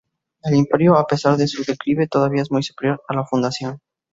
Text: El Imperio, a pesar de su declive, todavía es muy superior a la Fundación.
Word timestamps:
El 0.41 0.55
Imperio, 0.55 0.95
a 0.97 1.05
pesar 1.05 1.37
de 1.37 1.47
su 1.47 1.63
declive, 1.63 2.07
todavía 2.07 2.41
es 2.41 2.49
muy 2.49 2.63
superior 2.63 3.03
a 3.07 3.13
la 3.13 3.23
Fundación. 3.23 3.77